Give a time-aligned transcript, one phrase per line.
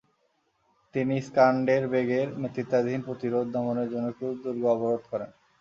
[0.93, 5.29] তিনি স্কান্ডেরবেগের নেতৃত্বাধীন প্রতিরোধ দমনের জন্য ক্রুজ দুর্গ অবরোধ করেন।